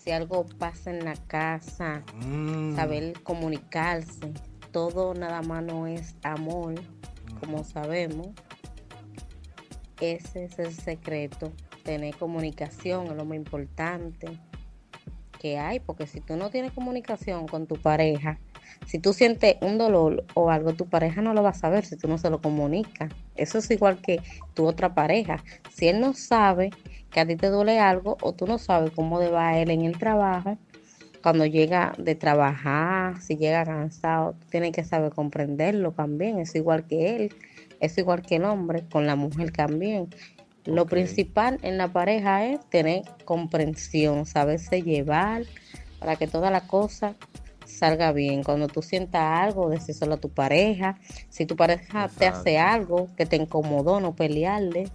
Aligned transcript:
Si 0.09 0.12
algo 0.12 0.47
pasa 0.59 0.89
en 0.91 1.05
la 1.05 1.17
casa, 1.27 2.03
Mm. 2.25 2.75
saber 2.75 3.12
comunicarse. 3.25 4.33
Todo 4.73 5.12
nada 5.12 5.42
más 5.42 5.62
no 5.62 5.87
es 5.87 6.14
amor, 6.23 6.77
como 7.41 7.62
sabemos. 7.62 8.29
Ese 10.01 10.47
es 10.47 10.59
el 10.59 10.73
secreto. 10.73 11.53
Tener 11.83 12.17
comunicación 12.17 13.09
es 13.09 13.17
lo 13.17 13.27
más 13.27 13.36
importante 13.36 14.29
que 15.39 15.59
hay, 15.59 15.79
porque 15.79 16.06
si 16.06 16.23
tú 16.23 16.36
no 16.36 16.48
tienes 16.48 16.73
comunicación 16.73 17.47
con 17.47 17.67
tu 17.67 17.77
pareja, 17.77 18.39
si 18.86 18.98
tú 18.98 19.12
sientes 19.12 19.56
un 19.61 19.77
dolor 19.77 20.25
o 20.33 20.51
algo, 20.51 20.73
tu 20.73 20.86
pareja 20.86 21.20
no 21.20 21.34
lo 21.34 21.42
va 21.42 21.51
a 21.51 21.55
saber 21.55 21.84
si 21.84 21.97
tú 21.98 22.09
no 22.09 22.17
se 22.17 22.30
lo 22.30 22.41
comunicas. 22.41 23.13
Eso 23.36 23.58
es 23.58 23.70
igual 23.70 24.01
que 24.01 24.23
tu 24.55 24.64
otra 24.67 24.95
pareja. 24.95 25.45
Si 25.70 25.86
él 25.86 26.01
no 26.01 26.14
sabe 26.14 26.70
que 27.11 27.20
a 27.20 27.27
ti 27.27 27.36
te 27.36 27.48
duele 27.48 27.79
algo 27.79 28.17
o 28.23 28.33
tú 28.33 28.46
no 28.46 28.58
sabes 28.58 28.91
cómo 28.92 29.20
le 29.20 29.30
va 29.30 29.48
a 29.48 29.58
él 29.58 29.70
en 29.70 29.83
el 29.83 29.98
trabajo, 29.98 30.58
cuando 31.23 31.46
llega 31.46 31.95
de 31.98 32.14
trabajar, 32.14 33.20
si 33.20 33.36
llega 33.36 33.64
cansado, 33.64 34.35
tú 34.39 34.46
tienes 34.51 34.73
que 34.73 34.85
saber 34.85 35.13
comprenderlo 35.13 35.92
también. 35.92 36.39
Es 36.39 36.55
igual 36.55 36.86
que 36.86 37.17
él, 37.17 37.35
es 37.80 37.98
igual 37.98 38.23
que 38.23 38.36
el 38.36 38.45
hombre, 38.45 38.85
con 38.91 39.07
la 39.07 39.17
mujer 39.17 39.51
también. 39.51 40.08
Lo 40.64 40.86
principal 40.86 41.58
en 41.63 41.79
la 41.79 41.92
pareja 41.92 42.45
es 42.45 42.61
tener 42.68 43.02
comprensión, 43.24 44.27
saberse 44.27 44.83
llevar 44.83 45.42
para 45.98 46.17
que 46.17 46.27
toda 46.27 46.51
la 46.51 46.61
cosa 46.63 47.17
salga 47.64 48.13
bien. 48.13 48.42
Cuando 48.42 48.68
tú 48.68 48.83
sientas 48.83 49.23
algo, 49.23 49.70
decírselo 49.70 50.14
a 50.14 50.20
tu 50.20 50.30
pareja. 50.30 50.98
Si 51.29 51.47
tu 51.47 51.57
pareja 51.57 52.08
te 52.08 52.27
hace 52.27 52.58
algo 52.58 53.08
que 53.17 53.27
te 53.27 53.36
incomodó, 53.36 54.01
no 54.01 54.14
pelearle. 54.14 54.91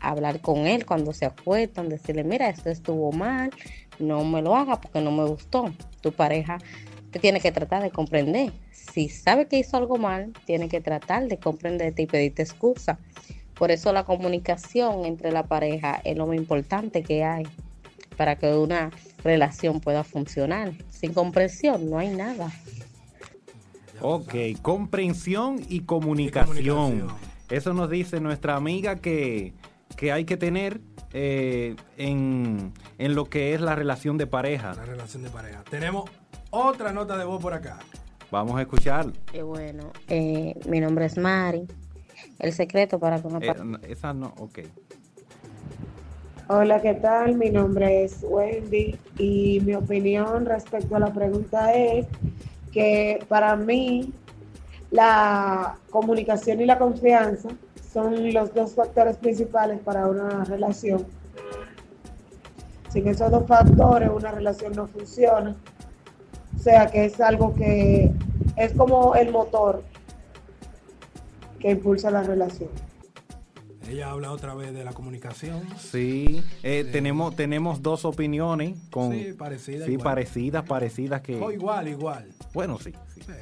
Hablar 0.00 0.40
con 0.40 0.66
él 0.66 0.86
cuando 0.86 1.12
se 1.12 1.26
acuestan, 1.26 1.88
decirle, 1.88 2.24
mira, 2.24 2.48
esto 2.48 2.70
estuvo 2.70 3.12
mal, 3.12 3.50
no 3.98 4.24
me 4.24 4.42
lo 4.42 4.54
haga 4.54 4.80
porque 4.80 5.00
no 5.00 5.10
me 5.10 5.24
gustó. 5.24 5.72
Tu 6.00 6.12
pareja 6.12 6.58
te 7.10 7.18
tiene 7.18 7.40
que 7.40 7.52
tratar 7.52 7.82
de 7.82 7.90
comprender. 7.90 8.52
Si 8.70 9.08
sabe 9.08 9.46
que 9.46 9.58
hizo 9.58 9.76
algo 9.76 9.98
mal, 9.98 10.32
tiene 10.44 10.68
que 10.68 10.80
tratar 10.80 11.26
de 11.26 11.38
comprenderte 11.38 12.02
y 12.02 12.06
pedirte 12.06 12.42
excusa. 12.42 12.98
Por 13.54 13.70
eso 13.70 13.92
la 13.92 14.04
comunicación 14.04 15.04
entre 15.04 15.32
la 15.32 15.42
pareja 15.42 16.00
es 16.04 16.16
lo 16.16 16.26
más 16.26 16.36
importante 16.36 17.02
que 17.02 17.24
hay 17.24 17.46
para 18.16 18.36
que 18.36 18.52
una 18.54 18.90
relación 19.22 19.80
pueda 19.80 20.04
funcionar. 20.04 20.72
Sin 20.88 21.12
comprensión 21.12 21.90
no 21.90 21.98
hay 21.98 22.08
nada. 22.08 22.50
Ok, 24.00 24.34
comprensión 24.62 25.60
y 25.68 25.80
comunicación. 25.80 26.56
comunicación. 26.56 27.30
Eso 27.50 27.74
nos 27.74 27.90
dice 27.90 28.20
nuestra 28.20 28.56
amiga 28.56 28.96
que, 28.96 29.52
que 29.96 30.12
hay 30.12 30.24
que 30.24 30.36
tener 30.36 30.80
eh, 31.12 31.76
en, 31.96 32.72
en 32.98 33.14
lo 33.14 33.24
que 33.26 33.54
es 33.54 33.60
la 33.60 33.74
relación 33.74 34.18
de 34.18 34.26
pareja. 34.26 34.74
La 34.74 34.84
relación 34.84 35.22
de 35.22 35.30
pareja. 35.30 35.62
Tenemos 35.68 36.10
otra 36.50 36.92
nota 36.92 37.16
de 37.16 37.24
voz 37.24 37.40
por 37.42 37.54
acá. 37.54 37.78
Vamos 38.30 38.56
a 38.56 38.62
escuchar. 38.62 39.06
Y 39.32 39.40
bueno, 39.40 39.90
eh, 40.08 40.54
mi 40.68 40.80
nombre 40.80 41.06
es 41.06 41.18
Mari. 41.18 41.66
El 42.38 42.52
secreto 42.52 42.98
para 42.98 43.20
que 43.20 43.26
una 43.26 43.38
Eh, 43.38 43.54
no, 43.64 43.78
esa 43.88 44.12
no, 44.12 44.32
ok. 44.38 44.60
Hola, 46.48 46.80
¿qué 46.80 46.94
tal? 46.94 47.36
Mi 47.36 47.50
nombre 47.50 48.04
es 48.04 48.24
Wendy 48.28 48.96
y 49.18 49.60
mi 49.60 49.74
opinión 49.74 50.46
respecto 50.46 50.96
a 50.96 50.98
la 50.98 51.12
pregunta 51.12 51.72
es 51.74 52.06
que 52.72 53.24
para 53.28 53.54
mí 53.56 54.12
la 54.90 55.76
comunicación 55.90 56.60
y 56.60 56.66
la 56.66 56.78
confianza 56.78 57.50
son 57.92 58.32
los 58.32 58.54
dos 58.54 58.74
factores 58.74 59.16
principales 59.16 59.80
para 59.80 60.06
una 60.06 60.44
relación. 60.44 61.06
Sin 62.92 63.06
esos 63.08 63.30
dos 63.30 63.46
factores 63.46 64.10
una 64.14 64.30
relación 64.32 64.72
no 64.74 64.86
funciona. 64.86 65.56
O 66.56 66.58
sea 66.58 66.90
que 66.90 67.04
es 67.04 67.20
algo 67.20 67.54
que 67.54 68.10
es 68.56 68.72
como 68.74 69.14
el 69.14 69.30
motor 69.30 69.82
que 71.58 71.70
impulsa 71.70 72.10
la 72.10 72.22
relación. 72.22 72.68
Ella 73.88 74.10
habla 74.10 74.30
otra 74.30 74.54
vez 74.54 74.72
de 74.72 74.84
la 74.84 74.92
comunicación. 74.92 75.62
Sí, 75.78 76.44
eh, 76.62 76.84
Sí. 76.86 76.92
Tenemos, 76.92 77.34
tenemos 77.34 77.82
dos 77.82 78.04
opiniones 78.04 78.78
con 78.90 79.12
Sí, 79.12 79.32
parecidas, 79.36 79.86
sí, 79.86 79.92
igual. 79.92 80.04
parecidas, 80.04 80.64
parecidas 80.64 81.20
que 81.22 81.40
O 81.40 81.50
igual, 81.50 81.88
igual. 81.88 82.28
bueno 82.54 82.78
sí, 82.78 82.92
sí. 83.14 83.22
Sí. 83.22 83.32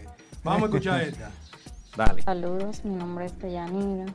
Vamos 0.44 0.62
a 0.62 0.64
escuchar 0.66 1.00
esta. 1.02 1.30
Saludos, 2.24 2.84
mi 2.84 2.94
nombre 2.94 3.26
es 3.26 3.36
Deyanira. 3.40 4.06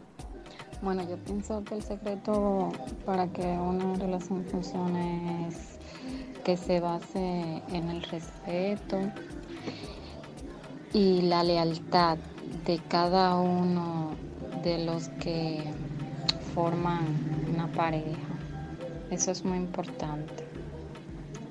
Bueno, 0.81 1.03
yo 1.05 1.17
pienso 1.17 1.66
que 1.66 1.75
el 1.75 1.83
secreto 1.83 2.71
para 3.05 3.27
que 3.27 3.41
una 3.41 3.95
relación 3.95 4.45
funcione 4.45 5.49
es 5.49 5.79
que 6.45 6.55
se 6.55 6.79
base 6.79 7.62
en 7.74 7.89
el 7.89 8.01
respeto 8.03 9.00
y 10.94 11.24
la 11.24 11.44
lealtad 11.44 12.18
de 12.65 12.80
cada 12.88 13.35
uno 13.35 14.12
de 14.63 14.86
los 14.86 15.09
que 15.19 15.62
forman 16.56 17.06
una 17.53 17.69
pareja. 17.69 18.15
Eso 19.12 19.31
es 19.31 19.44
muy 19.44 19.57
importante. 19.57 20.43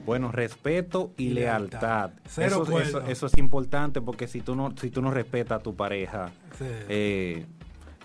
Bueno, 0.05 0.33
respeto 0.33 1.13
y 1.17 1.27
Y 1.27 1.31
lealtad. 1.31 1.81
lealtad. 1.81 2.11
Cero 2.27 2.47
Eso, 2.47 2.63
eso, 2.63 2.71
cuernos. 2.73 3.11
eso 3.11 3.27
es 3.27 3.39
importante 3.39 4.01
porque 4.01 4.27
si 4.29 4.41
tú 4.41 4.55
no, 4.57 4.75
si 4.81 4.91
tú 4.91 5.01
no 5.03 5.11
respetas 5.11 5.61
a 5.61 5.63
tu 5.63 5.75
pareja, 5.77 6.31
eh, 6.89 7.47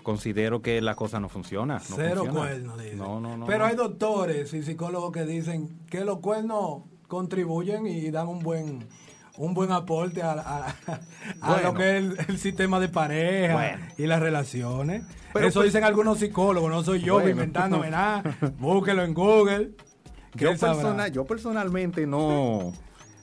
considero 0.02 0.62
que 0.62 0.80
la 0.80 0.94
cosa 0.94 1.18
no 1.20 1.28
funciona. 1.28 1.74
no 1.90 1.96
Cero 1.96 2.24
cuernos. 2.32 2.78
No, 2.94 3.20
no, 3.20 3.36
no. 3.36 3.46
Pero 3.46 3.64
hay 3.64 3.74
doctores 3.76 4.54
y 4.54 4.62
psicólogos 4.62 5.12
que 5.12 5.24
dicen 5.24 5.78
que 5.90 6.04
los 6.04 6.20
cuernos 6.20 6.82
contribuyen 7.08 7.86
y 7.86 8.10
dan 8.10 8.28
un 8.28 8.40
buen 8.40 8.86
un 9.36 9.54
buen 9.54 9.70
aporte 9.70 10.20
a, 10.20 10.32
a- 10.32 10.66
a 11.40 11.48
Bueno. 11.54 11.68
lo 11.68 11.74
que 11.74 11.96
es 11.96 12.04
el, 12.04 12.16
el 12.28 12.38
sistema 12.38 12.80
de 12.80 12.88
pareja 12.88 13.54
Bueno. 13.54 13.86
y 13.96 14.06
las 14.08 14.18
relaciones. 14.18 15.04
Pero 15.32 15.46
Eso 15.46 15.60
pues- 15.60 15.66
dicen 15.72 15.84
algunos 15.84 16.18
psicólogos, 16.18 16.68
no 16.70 16.82
soy 16.82 17.00
yo 17.02 17.14
Bueno. 17.14 17.30
inventándome 17.30 17.88
nada. 17.90 18.24
Búsquelo 18.58 19.04
en 19.04 19.14
Google. 19.14 19.70
Yo, 20.44 20.50
persona- 20.56 21.08
yo 21.08 21.24
personalmente 21.24 22.06
no, 22.06 22.72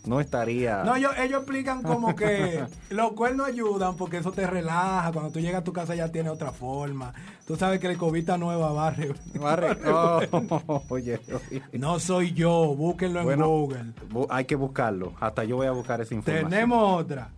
no 0.05 0.19
estaría. 0.19 0.83
No, 0.83 0.95
ellos, 0.95 1.11
ellos 1.17 1.39
explican 1.41 1.81
como 1.83 2.15
que 2.15 2.63
los 2.89 3.13
cuernos 3.13 3.47
ayudan 3.47 3.95
porque 3.95 4.17
eso 4.17 4.31
te 4.31 4.45
relaja. 4.47 5.11
Cuando 5.11 5.31
tú 5.31 5.39
llegas 5.39 5.61
a 5.61 5.63
tu 5.63 5.73
casa 5.73 5.95
ya 5.95 6.11
tiene 6.11 6.29
otra 6.29 6.51
forma. 6.51 7.13
Tú 7.47 7.55
sabes 7.55 7.79
que 7.79 7.87
la 7.87 7.95
cobita 7.97 8.37
nueva 8.37 8.71
barre. 8.71 9.13
Barre- 9.35 9.77
oh, 9.87 10.83
oye, 10.89 11.19
oye. 11.51 11.61
No 11.73 11.99
soy 11.99 12.33
yo, 12.33 12.75
búsquenlo 12.75 13.21
en 13.21 13.39
Google. 13.41 13.83
hay 14.29 14.45
que 14.45 14.55
buscarlo. 14.55 15.13
Hasta 15.19 15.43
yo 15.43 15.55
voy 15.57 15.67
a 15.67 15.71
buscar 15.71 16.01
esa 16.01 16.13
información. 16.13 16.49
Tenemos 16.51 17.01
otra. 17.01 17.29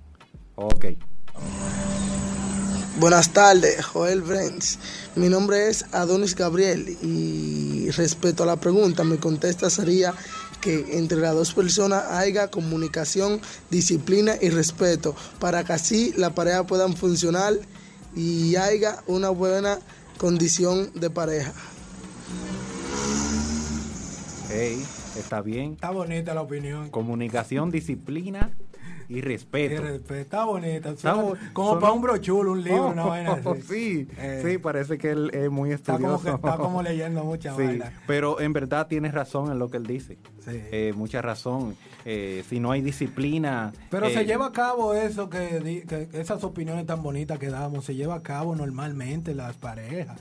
Ok. 0.55 0.85
Buenas 2.99 3.29
tardes, 3.31 3.85
Joel 3.85 4.23
Brents. 4.23 4.79
Mi 5.15 5.29
nombre 5.29 5.69
es 5.69 5.85
Adonis 5.91 6.35
Gabriel 6.35 6.97
y 7.03 7.91
respecto 7.91 8.41
a 8.41 8.47
la 8.47 8.55
pregunta, 8.55 9.03
mi 9.03 9.17
contesta 9.17 9.69
sería 9.69 10.15
que 10.61 10.97
entre 10.97 11.19
las 11.19 11.35
dos 11.35 11.53
personas 11.53 12.05
haya 12.09 12.49
comunicación, 12.49 13.39
disciplina 13.69 14.33
y 14.41 14.49
respeto 14.49 15.15
para 15.39 15.63
que 15.63 15.73
así 15.73 16.11
la 16.17 16.31
pareja 16.31 16.65
puedan 16.65 16.97
funcionar 16.97 17.53
y 18.15 18.55
haya 18.55 19.03
una 19.05 19.29
buena 19.29 19.77
condición 20.17 20.89
de 20.95 21.11
pareja. 21.11 21.53
Hey, 24.49 24.83
está 25.15 25.41
bien. 25.41 25.73
Está 25.73 25.91
bonita 25.91 26.33
la 26.33 26.41
opinión. 26.41 26.89
Comunicación, 26.89 27.69
disciplina 27.69 28.49
y 29.09 29.17
Y 29.17 29.21
respeto. 29.21 30.13
Está 30.15 30.43
bonita. 30.45 30.93
Como 31.53 31.67
suena- 31.69 31.79
para 31.79 31.93
un 31.93 32.01
brochulo, 32.01 32.51
un 32.51 32.63
libro, 32.63 32.87
una 32.89 33.05
vaina 33.05 33.33
así. 33.33 33.61
Sí, 33.67 34.07
Eh, 34.17 34.41
sí, 34.45 34.57
parece 34.57 34.97
que 34.97 35.11
él 35.11 35.31
es 35.33 35.49
muy 35.49 35.71
Está 35.71 35.93
como, 35.93 36.15
estudioso. 36.15 36.41
que, 36.41 36.47
está 36.47 36.57
como 36.57 36.81
leyendo 36.83 37.23
mucha 37.23 37.55
Sí, 37.55 37.63
vaina. 37.63 37.93
pero 38.05 38.39
en 38.41 38.51
verdad 38.53 38.87
tienes 38.87 39.13
razón 39.13 39.51
en 39.51 39.59
lo 39.59 39.69
que 39.69 39.77
él 39.77 39.85
dice. 39.87 40.17
Sí. 40.45 40.51
Eh, 40.71 40.93
mucha 40.95 41.21
razón. 41.21 41.75
Eh, 42.05 42.43
si 42.49 42.59
no 42.59 42.71
hay 42.71 42.81
disciplina. 42.81 43.73
Pero 43.89 44.09
se 44.09 44.25
lleva 44.25 44.47
a 44.47 44.51
cabo 44.51 44.93
eso 44.93 45.29
que, 45.29 45.85
esas 46.13 46.43
opiniones 46.43 46.85
tan 46.85 47.01
bonitas 47.03 47.37
que 47.39 47.49
damos, 47.49 47.85
se 47.85 47.95
lleva 47.95 48.15
a 48.15 48.23
cabo 48.23 48.55
normalmente 48.55 49.31
en 49.31 49.37
las 49.37 49.55
parejas. 49.57 50.17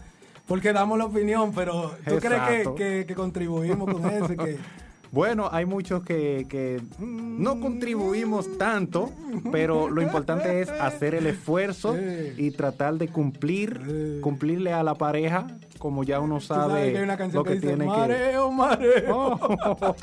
Porque 0.47 0.73
damos 0.73 0.97
la 0.99 1.07
opinión, 1.07 1.53
pero 1.53 1.91
¿tú 2.07 2.19
crees 2.19 2.21
que, 2.43 2.57
Exacto. 2.59 2.75
que- 2.77 3.05
que 3.07 3.15
contribuimos 3.17 3.93
con 3.93 4.05
eso? 4.09 4.29
Que, 4.29 4.59
Bueno, 5.13 5.49
hay 5.51 5.65
muchos 5.65 6.03
que, 6.03 6.47
que 6.49 6.83
no 6.99 7.61
contribuimos 7.61 8.59
tanto, 8.59 9.11
pero 9.53 9.89
lo 9.89 10.03
importante 10.03 10.61
es 10.61 10.71
hacer 10.71 11.15
el 11.15 11.27
esfuerzo 11.27 11.97
y 12.37 12.51
tratar 12.51 12.95
de 12.95 13.09
cumplir, 13.09 14.21
cumplirle 14.23 14.73
a 14.73 14.83
la 14.83 14.95
pareja, 14.95 15.47
como 15.79 16.05
ya 16.05 16.21
uno 16.21 16.41
sabe 16.41 16.93
que 16.93 16.99
hay 16.99 17.05
una 17.05 17.17
canción 17.17 17.41
lo 17.41 17.45
que, 17.45 17.51
que 17.51 17.55
dice, 17.57 17.67
tiene 17.69 17.85
que. 17.85 17.91
mareo, 17.99 18.51
mareo. 18.51 19.39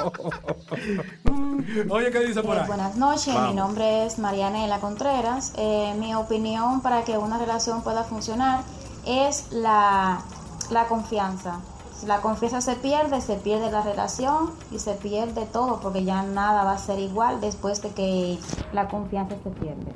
Oye, 1.90 2.12
¿qué 2.12 2.20
dice 2.20 2.42
por 2.44 2.58
Eh, 2.58 2.62
buenas 2.68 2.96
noches, 2.96 3.34
Vamos. 3.34 3.50
mi 3.50 3.56
nombre 3.56 4.06
es 4.06 4.20
Marianela 4.20 4.80
Contreras. 4.80 5.54
Eh, 5.58 5.94
mi 6.00 6.14
opinión 6.16 6.82
para 6.82 7.04
que 7.04 7.18
una 7.18 7.38
relación 7.38 7.82
pueda 7.84 8.04
funcionar 8.04 8.62
es 9.06 9.52
la, 9.52 10.22
la 10.70 10.88
confianza. 10.88 11.60
Si 12.00 12.06
la 12.08 12.22
confianza 12.22 12.62
se 12.62 12.76
pierde, 12.76 13.22
se 13.22 13.36
pierde 13.36 13.72
la 13.72 13.82
relación 13.82 14.52
y 14.72 14.80
se 14.80 14.94
pierde 14.94 15.46
todo 15.46 15.80
porque 15.80 16.04
ya 16.04 16.24
nada 16.24 16.64
va 16.64 16.74
a 16.74 16.78
ser 16.78 17.00
igual 17.00 17.40
después 17.40 17.82
de 17.82 17.90
que 17.92 18.40
la 18.74 18.88
confianza 18.88 19.36
se 19.44 19.50
pierde. 19.52 19.94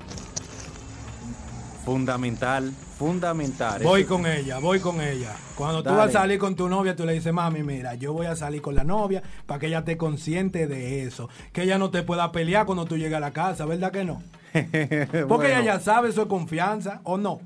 Fundamental, 1.84 2.74
fundamental. 2.98 3.82
Voy 3.82 4.04
con 4.04 4.26
ella, 4.26 4.60
voy 4.60 4.80
con 4.80 5.00
ella. 5.00 5.34
Cuando 5.56 5.84
tú 5.84 5.90
vas 5.92 6.10
a 6.10 6.20
salir 6.20 6.38
con 6.38 6.56
tu 6.56 6.68
novia, 6.68 6.96
tú 6.96 7.06
le 7.06 7.14
dices, 7.14 7.34
mami, 7.34 7.64
mira, 7.64 7.96
yo 7.96 8.12
voy 8.12 8.26
a 8.26 8.36
salir 8.36 8.62
con 8.62 8.76
la 8.76 8.84
novia 8.84 9.24
para 9.46 9.60
que 9.60 9.68
ella 9.68 9.80
esté 9.80 9.98
consciente 9.98 10.68
de 10.68 11.04
eso. 11.04 11.30
Que 11.54 11.64
ella 11.64 11.78
no 11.78 11.90
te 11.90 12.04
pueda 12.04 12.32
pelear 12.34 12.66
cuando 12.66 12.86
tú 12.86 12.98
llegas 12.98 13.18
a 13.18 13.22
la 13.22 13.32
casa, 13.32 13.66
¿verdad 13.66 13.92
que 13.92 14.04
no? 14.04 14.22
Porque 14.52 15.24
Bueno, 15.24 15.46
ella 15.46 15.64
ya 15.64 15.80
sabe, 15.80 16.10
eso 16.10 16.24
es 16.24 16.28
confianza, 16.28 17.00
¿o 17.04 17.18
no? 17.18 17.40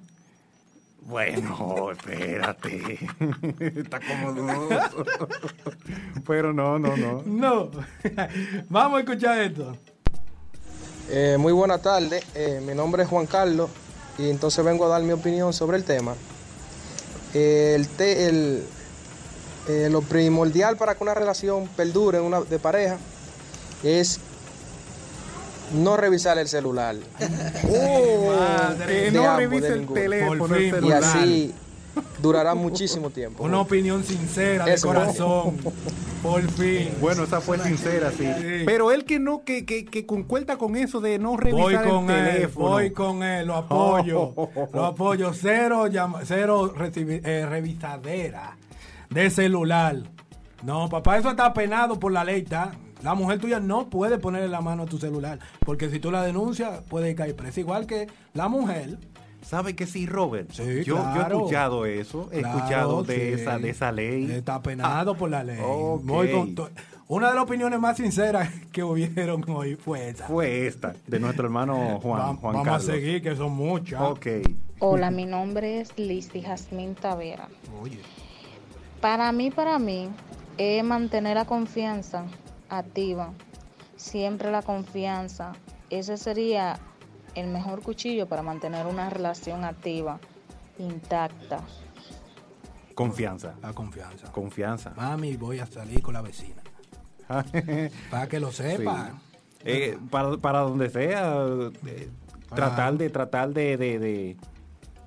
Bueno, 1.02 1.92
espérate. 1.92 3.00
Está 3.60 4.00
como 4.00 4.34
dudoso. 4.34 5.06
Pero 6.28 6.54
no, 6.54 6.78
no, 6.80 6.96
no. 6.96 7.24
No. 7.26 7.72
Vamos 8.70 8.98
a 8.98 9.02
escuchar 9.02 9.40
esto. 9.42 9.76
Eh, 11.10 11.36
muy 11.40 11.52
buena 11.52 11.80
tarde, 11.80 12.24
eh, 12.36 12.62
mi 12.66 12.74
nombre 12.74 13.04
es 13.04 13.10
Juan 13.10 13.26
Carlos 13.26 13.70
y 14.18 14.30
entonces 14.30 14.64
vengo 14.64 14.86
a 14.86 14.90
dar 14.90 15.02
mi 15.02 15.12
opinión 15.12 15.52
sobre 15.52 15.76
el 15.78 15.84
tema. 15.84 16.14
Eh, 17.34 17.74
el 17.76 17.88
te- 17.90 18.28
el- 18.30 18.64
eh, 19.68 19.90
lo 19.92 20.02
primordial 20.02 20.78
para 20.78 20.96
que 20.96 21.04
una 21.04 21.14
relación 21.14 21.68
perdure 21.76 22.20
una, 22.22 22.42
de 22.42 22.60
pareja 22.60 22.98
es 23.84 24.20
no 25.74 25.98
revisar 25.98 26.38
el 26.38 26.48
celular 26.48 26.96
Oh, 27.70 28.34
Madre. 28.38 29.04
que 29.06 29.12
no 29.12 29.38
revise 29.38 29.68
el 29.68 29.88
teléfono, 29.88 30.56
el 30.56 30.86
y 30.86 30.92
así 30.92 31.54
durará 32.22 32.56
muchísimo 32.56 33.10
tiempo. 33.10 33.44
Una 33.44 33.60
opinión 33.60 34.04
sincera, 34.04 34.66
de 34.66 34.74
Eso. 34.76 34.88
corazón. 34.88 35.58
Por 36.24 36.42
fin. 36.52 36.90
Bueno, 37.02 37.24
esa 37.24 37.42
fue 37.42 37.58
sincera, 37.60 38.12
sí. 38.12 38.28
Pero 38.66 38.92
él 38.92 39.06
que 39.06 39.18
no, 39.20 39.44
que, 39.44 39.66
que, 39.66 39.86
que 39.86 40.06
concuerda 40.06 40.56
con 40.58 40.76
eso 40.76 41.02
de 41.02 41.18
no 41.18 41.32
Voy 41.32 41.38
revisar 41.40 41.90
con 41.90 42.10
el 42.12 42.18
él, 42.28 42.34
teléfono. 42.34 42.70
voy 42.70 42.92
con 42.92 43.24
él, 43.24 43.48
lo 43.48 43.56
apoyo. 43.56 44.34
Lo 44.74 44.86
apoyo. 44.86 45.34
Cero, 45.34 45.88
llama- 45.88 46.22
cero 46.24 46.74
recibi- 46.76 47.22
eh, 47.26 47.46
revisadera 47.48 48.56
de 49.10 49.30
celular. 49.32 49.98
No, 50.64 50.88
papá, 50.90 51.18
eso 51.18 51.32
está 51.32 51.52
penado 51.54 52.00
por 52.00 52.12
la 52.12 52.24
ley, 52.24 52.42
¿está? 52.42 52.72
La 53.04 53.14
mujer 53.16 53.40
tuya 53.40 53.60
no 53.60 53.90
puede 53.90 54.18
ponerle 54.20 54.48
la 54.48 54.62
mano 54.62 54.84
a 54.84 54.86
tu 54.86 54.98
celular, 54.98 55.40
porque 55.66 55.90
si 55.90 56.00
tú 56.00 56.12
la 56.12 56.24
denuncias, 56.24 56.82
puede 56.88 57.16
caer 57.16 57.36
presa. 57.36 57.60
Igual 57.60 57.86
que 57.88 58.08
la 58.34 58.48
mujer. 58.48 58.98
¿Sabe 59.42 59.76
que 59.76 59.88
sí, 59.88 60.06
Robert? 60.06 60.52
Sí, 60.52 60.64
yo, 60.64 60.84
yo 60.84 60.98
he 61.00 61.14
claro. 61.16 61.38
escuchado 61.38 61.86
eso, 61.88 62.30
he 62.32 62.42
Claro, 62.42 62.58
escuchado 62.60 63.04
de, 63.04 63.16
sí. 63.36 63.42
esa, 63.42 63.58
de 63.58 63.70
esa 63.72 63.92
ley. 63.92 64.30
Está 64.32 64.62
penado 64.62 65.16
por 65.18 65.32
la 65.32 65.44
ley. 65.44 65.58
ok. 65.60 66.02
Voy 66.04 66.32
con 66.32 66.54
to- 66.54 66.70
Una 67.08 67.30
de 67.30 67.34
las 67.36 67.44
opiniones 67.46 67.80
más 67.80 67.98
sinceras 67.98 68.50
que 68.72 68.84
hubieron 68.84 69.44
hoy 69.50 69.76
fue 69.78 70.10
esa. 70.10 70.28
Fue 70.28 70.68
esta, 70.68 70.94
de 71.08 71.20
nuestro 71.20 71.46
hermano 71.46 72.00
Juan, 72.04 72.20
Va- 72.22 72.26
Juan 72.36 72.40
vamos 72.54 72.64
Carlos. 72.66 72.84
a 72.90 72.92
seguir, 72.92 73.24
que 73.24 73.36
son 73.36 73.54
muchas. 73.54 74.00
Ok. 74.00 74.28
Hola, 74.78 75.10
mi 75.10 75.26
nombre 75.26 75.82
es 75.82 75.92
Lizzy 75.98 76.42
Jazmín 76.44 76.94
Tavera. 76.94 77.48
Oye. 77.82 77.98
Para 79.02 79.32
mí, 79.32 79.50
para 79.50 79.80
mí, 79.80 80.10
es 80.60 80.84
mantener 80.84 81.36
la 81.36 81.46
confianza 81.46 82.26
activa. 82.72 83.34
Siempre 83.96 84.50
la 84.52 84.64
confianza. 84.64 85.52
Ese 85.92 86.18
sería 86.18 86.80
el 87.36 87.48
mejor 87.48 87.82
cuchillo 87.84 88.28
para 88.28 88.42
mantener 88.42 88.88
una 88.88 89.10
relación 89.10 89.64
activa, 89.64 90.20
intacta. 90.80 91.60
Confianza. 92.96 93.54
La 93.62 93.74
confianza. 93.74 94.32
Confianza. 94.32 94.94
Mami, 94.96 95.38
voy 95.38 95.60
a 95.60 95.66
salir 95.66 96.02
con 96.02 96.14
la 96.14 96.22
vecina. 96.22 96.62
Para 98.10 98.28
que 98.28 98.40
lo 98.40 98.52
sepa. 98.52 99.14
Eh, 99.64 99.98
para, 100.10 100.36
para 100.38 100.60
donde 100.62 100.90
sea, 100.90 101.46
eh, 101.86 102.10
Para- 102.50 102.56
tratar 102.68 102.98
de 102.98 103.10
tratar 103.12 103.54
de, 103.54 103.78
de, 103.78 104.00
de, 104.00 104.38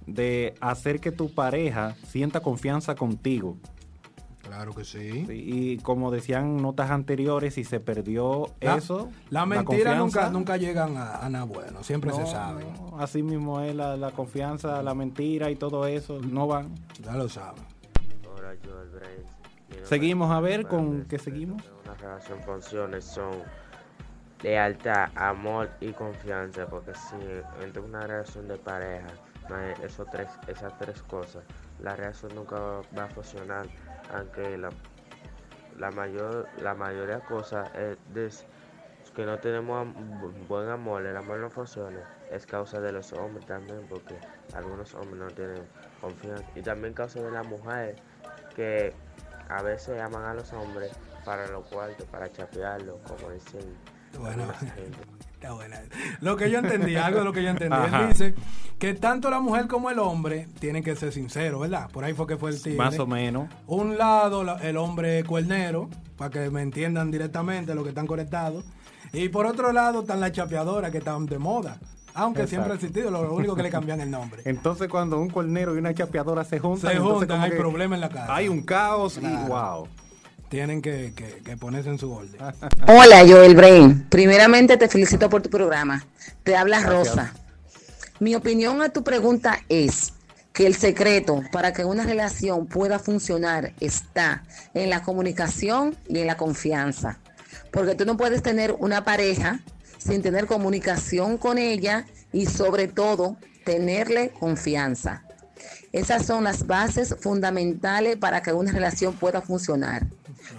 de 0.07 0.55
hacer 0.61 1.01
que 1.01 1.11
tu 1.11 1.35
pareja 1.35 1.97
sienta 2.07 2.41
confianza 2.41 2.95
contigo. 2.95 3.57
Claro 4.45 4.75
que 4.75 4.85
sí. 4.85 5.25
Sí, 5.27 5.33
Y 5.33 5.79
como 5.79 6.11
decían 6.11 6.59
notas 6.59 6.91
anteriores, 6.91 7.55
si 7.55 7.65
se 7.65 7.81
perdió 7.81 8.47
La, 8.61 8.77
eso, 8.77 9.11
la 9.31 9.47
mentira 9.47 9.97
nunca, 9.97 10.57
llegan 10.57 10.97
a, 10.97 11.17
a 11.17 11.29
nada 11.29 11.45
bueno, 11.45 11.83
siempre 11.83 12.13
se 12.13 12.27
sabe. 12.27 12.65
no, 12.65 12.99
así 13.01 13.23
mismo 13.23 13.61
es 13.61 13.75
la, 13.75 13.97
la 13.97 14.11
confianza, 14.13 14.83
la 14.83 14.95
mentira 14.95 15.51
y 15.51 15.57
todo 15.57 15.87
eso, 15.87 16.21
no 16.21 16.47
van. 16.47 16.75
Ya 17.03 17.15
lo 17.15 17.29
saben. 17.29 17.65
Seguimos 19.83 20.31
a 20.31 20.41
ver 20.41 20.67
con 20.67 21.05
qué 21.05 21.19
seguimos. 21.19 21.63
Una 21.85 21.95
relación 21.95 22.41
funciona 22.43 23.01
son 23.01 23.33
lealtad, 24.43 25.11
amor 25.15 25.71
y 25.81 25.93
confianza, 25.93 26.67
porque 26.67 26.93
si 26.95 27.17
entre 27.63 27.81
una 27.83 28.01
relación 28.07 28.47
de 28.49 28.57
pareja 28.57 29.09
esos 29.83 30.09
tres, 30.11 30.29
esas 30.47 30.77
tres 30.79 31.03
cosas, 31.03 31.45
la 31.81 31.95
relación 31.97 32.35
nunca 32.35 32.57
va 32.97 33.05
a 33.05 33.09
funcionar, 33.09 33.67
aunque 34.15 34.57
la, 34.57 34.71
la 35.79 35.91
mayor 35.91 36.49
la 36.61 36.75
mayoría 36.75 37.17
de 37.17 37.25
cosas 37.25 37.71
es 37.75 38.47
que 39.15 39.25
no 39.25 39.39
tenemos 39.39 39.87
buen 40.49 40.69
amor, 40.69 41.07
el 41.07 41.17
amor 41.17 41.39
no 41.39 41.51
funciona, 41.51 42.01
es 42.31 42.47
causa 42.47 42.81
de 42.81 42.91
los 42.91 43.13
hombres 43.13 43.47
también, 43.47 43.87
porque 43.89 44.19
algunos 44.55 44.93
hombres 44.95 45.17
no 45.17 45.29
tienen 45.29 45.63
confianza, 46.01 46.45
y 46.55 46.63
también 46.63 46.95
causa 46.95 47.21
de 47.21 47.31
las 47.31 47.47
mujeres 47.47 47.97
que 48.57 48.93
a 49.49 49.63
veces 49.63 50.01
aman 50.01 50.25
a 50.25 50.35
los 50.35 50.53
hombres 50.53 50.93
para 51.25 51.47
lo 51.49 51.63
cual 51.63 51.95
para 52.11 52.31
chapearlo, 52.31 52.99
como 53.07 53.31
dicen 53.31 53.77
Bueno, 54.19 54.45
está 55.35 55.53
buena. 55.53 55.81
Lo 56.21 56.37
que 56.37 56.51
yo 56.51 56.59
entendí, 56.59 56.97
algo 56.97 57.19
de 57.21 57.25
lo 57.25 57.33
que 57.33 57.43
yo 57.43 57.51
entendí. 57.51 57.75
Ajá. 57.77 58.03
Él 58.03 58.09
dice 58.09 58.35
que 58.79 58.95
tanto 58.95 59.31
la 59.31 59.41
mujer 59.41 59.67
como 59.67 59.91
el 59.91 59.99
hombre 59.99 60.49
tienen 60.59 60.83
que 60.83 60.97
ser 60.97 61.13
sinceros, 61.13 61.61
¿verdad? 61.61 61.89
Por 61.91 62.05
ahí 62.05 62.13
fue 62.15 62.27
que 62.27 62.37
fue 62.37 62.51
el 62.51 62.63
tigre. 62.63 62.79
Más 62.79 62.99
o 62.99 63.07
menos. 63.07 63.49
Un 63.67 63.97
lado, 63.99 64.45
la- 64.45 64.57
el 64.59 64.77
hombre 64.77 65.25
cuernero, 65.25 65.89
para 66.17 66.31
que 66.31 66.51
me 66.51 66.63
entiendan 66.63 67.11
directamente 67.11 67.75
los 67.75 67.83
que 67.85 67.91
están 67.91 68.07
conectados. 68.07 68.65
Y 69.13 69.29
por 69.29 69.47
otro 69.47 69.73
lado 69.73 70.01
están 70.01 70.21
las 70.21 70.33
chapeadoras 70.33 70.91
que 70.91 70.99
están 70.99 71.27
de 71.27 71.39
moda. 71.39 71.79
Aunque 72.17 72.43
Exacto. 72.43 72.49
siempre 72.51 72.73
ha 72.73 72.75
existido, 72.77 73.11
lo 73.11 73.33
único 73.35 73.57
que 73.57 73.63
le 73.65 73.71
cambian 73.71 74.01
el 74.01 74.11
nombre. 74.11 74.43
Entonces 74.47 74.89
cuando 74.89 75.19
un 75.21 75.31
cuernero 75.31 75.75
y 75.75 75.79
una 75.79 75.93
chapeadora 75.95 76.45
se 76.45 76.59
juntan, 76.61 76.91
Se 76.93 76.97
entonces 76.97 77.19
juntan, 77.29 77.41
hay 77.43 77.51
que 77.51 77.57
problema 77.57 77.95
en 77.97 78.01
la 78.01 78.09
casa. 78.09 78.35
Hay 78.35 78.49
un 78.49 78.63
caos 78.63 79.19
y 79.19 79.27
wow. 79.49 79.89
Tienen 80.55 80.83
que, 80.83 81.13
que- 81.17 81.43
que 81.43 81.57
ponerse 81.57 81.89
en 81.91 81.99
su 81.99 82.13
orden. 82.13 82.41
Hola, 82.87 83.25
Joel 83.27 83.57
Brain. 83.57 84.07
Primeramente 84.09 84.77
te 84.77 84.87
felicito 84.87 85.29
por 85.29 85.43
tu 85.43 85.51
programa. 85.51 86.07
Te 86.45 86.55
habla 86.55 86.79
Gracias. 86.79 87.09
Rosa. 87.09 87.35
Mi 88.21 88.37
opinión 88.37 88.81
a 88.81 88.91
tu 88.91 89.03
pregunta 89.03 89.59
es 89.69 90.13
que 90.53 90.69
el 90.69 90.77
secreto 90.77 91.43
para 91.51 91.73
que 91.73 91.85
una 91.85 92.05
relación 92.05 92.67
pueda 92.69 93.01
funcionar 93.01 93.73
está 93.81 94.45
en 94.75 94.91
la 94.91 95.03
comunicación 95.03 95.97
y 96.09 96.21
en 96.21 96.29
la 96.29 96.37
confianza. 96.37 97.19
Porque 97.73 97.97
tú 97.97 98.05
no 98.05 98.17
puedes 98.17 98.41
tener 98.41 98.77
una 98.79 99.03
pareja 99.03 99.59
sin 99.99 100.23
tener 100.23 100.47
comunicación 100.47 101.37
con 101.37 101.59
ella 101.59 102.07
y 102.33 102.47
sobre 102.47 102.87
todo 102.87 103.39
tenerle 103.65 104.31
confianza. 104.39 105.25
Esas 105.91 106.25
son 106.25 106.45
las 106.45 106.69
bases 106.69 107.17
fundamentales 107.21 108.17
para 108.19 108.41
que 108.41 108.53
una 108.53 108.71
relación 108.71 109.15
pueda 109.15 109.43
funcionar. 109.43 110.07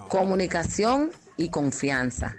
Comunicación 0.09 1.11
y 1.37 1.49
confianza. 1.49 2.35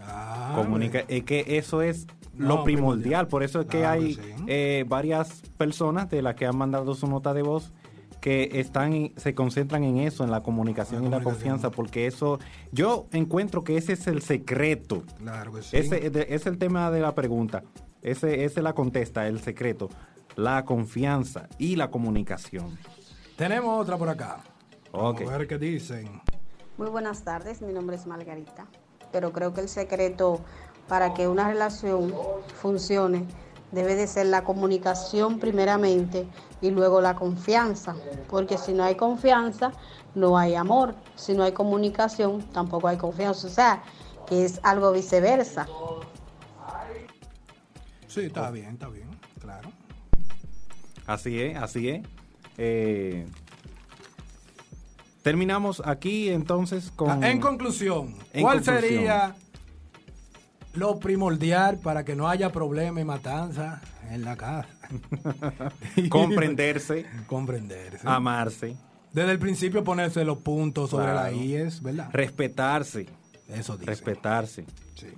Ah, 0.00 0.52
Comunica, 0.56 1.04
es 1.08 1.24
que 1.24 1.58
eso 1.58 1.82
es 1.82 2.06
lo 2.36 2.64
primordial. 2.64 3.28
Por 3.28 3.42
eso 3.42 3.60
es 3.60 3.66
que 3.66 3.78
Claro 3.80 4.00
que 4.00 4.06
hay 4.06 4.14
sí. 4.14 4.20
eh, 4.48 4.84
varias 4.88 5.42
personas 5.56 6.10
de 6.10 6.22
las 6.22 6.34
que 6.34 6.46
han 6.46 6.56
mandado 6.56 6.94
su 6.94 7.06
nota 7.06 7.34
de 7.34 7.42
voz 7.42 7.72
que 8.20 8.60
están 8.60 9.12
se 9.16 9.34
concentran 9.34 9.82
en 9.82 9.98
eso, 9.98 10.22
en 10.22 10.30
la 10.30 10.42
comunicación 10.42 11.02
La 11.02 11.08
y 11.08 11.10
la 11.10 11.20
confianza, 11.22 11.70
porque 11.70 12.06
eso 12.06 12.38
yo 12.70 13.06
encuentro 13.12 13.64
que 13.64 13.76
ese 13.76 13.94
es 13.94 14.06
el 14.06 14.22
secreto. 14.22 15.02
Claro 15.18 15.52
que 15.52 15.62
sí. 15.62 15.76
Ese 15.76 16.10
es 16.28 16.46
el 16.46 16.56
tema 16.56 16.90
de 16.92 17.00
la 17.00 17.16
pregunta. 17.16 17.64
Ese, 18.00 18.44
ese 18.44 18.62
la 18.62 18.74
contesta, 18.74 19.26
el 19.26 19.40
secreto. 19.40 19.88
La 20.36 20.64
confianza 20.64 21.48
y 21.58 21.74
la 21.74 21.90
comunicación. 21.90 22.78
Tenemos 23.36 23.80
otra 23.82 23.96
por 23.98 24.08
acá. 24.08 24.38
Ok. 24.92 25.20
Vamos 25.20 25.34
a 25.34 25.38
ver 25.38 25.48
qué 25.48 25.58
dicen. 25.58 26.20
Muy 26.78 26.88
buenas 26.88 27.22
tardes, 27.22 27.60
mi 27.60 27.72
nombre 27.72 27.96
es 27.96 28.06
Margarita, 28.06 28.66
pero 29.12 29.30
creo 29.30 29.52
que 29.52 29.60
el 29.60 29.68
secreto 29.68 30.40
para 30.88 31.12
que 31.12 31.28
una 31.28 31.48
relación 31.48 32.14
funcione 32.60 33.26
debe 33.72 33.94
de 33.94 34.06
ser 34.06 34.26
la 34.26 34.42
comunicación 34.42 35.38
primeramente 35.38 36.26
y 36.62 36.70
luego 36.70 37.02
la 37.02 37.14
confianza, 37.14 37.94
porque 38.28 38.56
si 38.56 38.72
no 38.72 38.84
hay 38.84 38.94
confianza, 38.94 39.72
no 40.14 40.38
hay 40.38 40.54
amor, 40.54 40.94
si 41.14 41.34
no 41.34 41.42
hay 41.42 41.52
comunicación, 41.52 42.42
tampoco 42.52 42.88
hay 42.88 42.96
confianza, 42.96 43.46
o 43.46 43.50
sea, 43.50 43.82
que 44.26 44.46
es 44.46 44.58
algo 44.62 44.92
viceversa. 44.92 45.66
Sí, 48.08 48.20
está 48.22 48.50
bien, 48.50 48.70
está 48.70 48.88
bien. 48.88 49.08
Claro. 49.40 49.70
Así 51.06 51.40
es, 51.40 51.56
así 51.56 51.88
es. 51.90 52.06
Eh, 52.56 53.26
terminamos 55.22 55.82
aquí 55.84 56.28
entonces 56.30 56.90
con... 56.94 57.22
Ah, 57.24 57.30
En 57.30 57.40
conclusión, 57.40 58.14
En 58.32 58.42
¿cuál 58.42 58.58
conclusión. 58.62 58.80
sería 58.80 59.34
lo 60.74 60.98
primordial 60.98 61.78
para 61.78 62.04
que 62.04 62.16
no 62.16 62.28
haya 62.28 62.50
problema 62.50 63.00
y 63.00 63.04
matanza 63.04 63.80
en 64.10 64.24
la 64.24 64.36
casa? 64.36 64.68
comprenderse, 66.08 67.06
Comprenderse. 67.26 68.06
amarse, 68.08 68.76
Desde 69.12 69.30
el 69.32 69.38
principio 69.38 69.84
ponerse 69.84 70.24
los 70.24 70.38
puntos 70.38 70.90
sobre 70.90 71.04
Claro. 71.12 71.20
la 71.22 71.32
IES, 71.32 71.82
¿verdad? 71.82 72.08
respetarse, 72.12 73.06
Eso 73.48 73.74
dice. 73.76 73.90
respetarse. 73.90 74.64
Sí. 74.94 75.08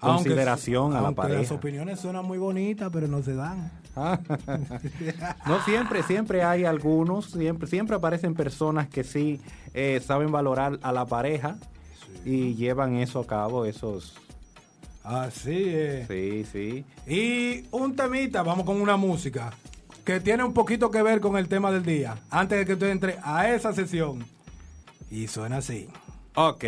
Consideración 0.00 0.92
a 0.92 1.00
la 1.02 1.08
aunque 1.08 1.16
pareja. 1.22 1.40
Las 1.42 1.50
opiniones 1.52 2.00
suenan 2.00 2.24
muy 2.24 2.38
bonitas, 2.38 2.88
pero 2.90 3.06
no 3.06 3.22
se 3.22 3.34
dan. 3.34 3.70
No 5.46 5.62
siempre, 5.64 6.02
siempre 6.02 6.42
hay 6.42 6.64
algunos, 6.64 7.26
siempre, 7.26 7.68
siempre 7.68 7.96
aparecen 7.96 8.34
personas 8.34 8.88
que 8.88 9.04
sí 9.04 9.40
eh, 9.74 10.00
saben 10.04 10.30
valorar 10.30 10.78
a 10.82 10.92
la 10.92 11.06
pareja 11.06 11.56
y 12.24 12.54
llevan 12.54 12.96
eso 12.96 13.20
a 13.20 13.26
cabo, 13.26 13.64
esos... 13.64 14.16
Así 15.02 15.64
es. 15.68 16.08
Sí, 16.08 16.44
sí. 16.44 16.84
Y 17.06 17.66
un 17.70 17.96
temita, 17.96 18.42
vamos 18.42 18.66
con 18.66 18.80
una 18.80 18.96
música 18.96 19.50
que 20.04 20.20
tiene 20.20 20.44
un 20.44 20.52
poquito 20.52 20.90
que 20.90 21.02
ver 21.02 21.20
con 21.20 21.36
el 21.36 21.48
tema 21.48 21.70
del 21.70 21.84
día. 21.84 22.18
Antes 22.30 22.58
de 22.58 22.66
que 22.66 22.74
usted 22.74 22.90
entre 22.90 23.18
a 23.22 23.50
esa 23.50 23.72
sesión. 23.72 24.24
Y 25.10 25.26
suena 25.28 25.58
así. 25.58 25.88
Ok. 26.34 26.64